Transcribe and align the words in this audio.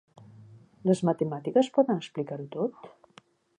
Les 0.91 1.01
matemàtiques 1.09 1.71
poden 1.77 2.01
explicar-ho 2.05 2.49
tot? 2.59 2.93